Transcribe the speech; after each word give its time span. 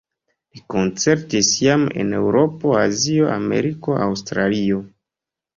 Li 0.53 0.61
koncertis 0.73 1.49
jam 1.65 1.83
en 2.05 2.15
Eŭropo, 2.21 2.73
Azio, 2.85 3.29
Ameriko, 3.37 3.99
Aŭstralio. 4.07 4.83